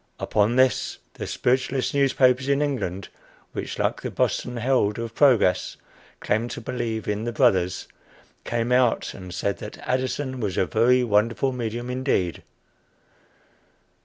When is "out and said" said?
8.71-9.59